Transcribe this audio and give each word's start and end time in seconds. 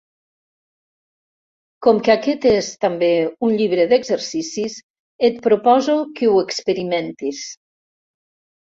Com 1.87 1.99
que 2.07 2.13
aquest 2.13 2.47
és, 2.53 2.71
també, 2.87 3.11
un 3.49 3.55
llibre 3.61 3.87
d'exercicis, 3.93 4.81
et 5.31 5.41
proposo 5.51 6.01
que 6.19 6.35
ho 6.35 6.45
experimentis. 6.51 7.49